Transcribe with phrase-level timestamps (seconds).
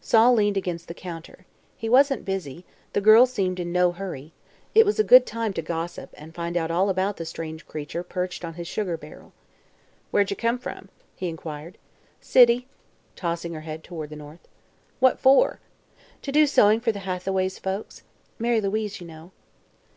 [0.00, 1.46] Sol leaned against the counter.
[1.76, 4.32] He wasn't busy; the girl seemed in no hurry;
[4.74, 8.02] it was a good time to gossip and find out all about the strange creature
[8.02, 9.32] perched on his sugar barrel.
[10.10, 11.78] "Where'd ye come from?" he inquired.
[12.20, 12.66] "City,"
[13.14, 14.48] tossing her head toward the north.
[14.98, 15.60] "What for?"
[16.22, 18.02] "To do sewing for the Hathaways folks.
[18.36, 19.30] Mary Louise, you know."